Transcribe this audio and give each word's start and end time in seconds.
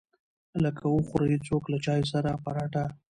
لکه 0.63 0.83
وخوري 0.95 1.37
څوک 1.47 1.63
له 1.71 1.77
چاى 1.85 2.01
سره 2.11 2.29
پراټه. 2.43 2.85